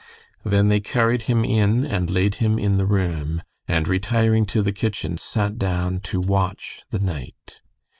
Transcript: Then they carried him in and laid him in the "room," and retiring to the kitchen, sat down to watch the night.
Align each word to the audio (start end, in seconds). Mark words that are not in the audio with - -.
Then 0.43 0.69
they 0.69 0.79
carried 0.79 1.21
him 1.29 1.45
in 1.45 1.85
and 1.85 2.09
laid 2.09 2.33
him 2.41 2.57
in 2.57 2.77
the 2.77 2.87
"room," 2.87 3.43
and 3.67 3.87
retiring 3.87 4.47
to 4.47 4.63
the 4.63 4.73
kitchen, 4.73 5.19
sat 5.19 5.59
down 5.59 5.99
to 6.05 6.19
watch 6.19 6.81
the 6.89 6.97
night. 6.97 7.61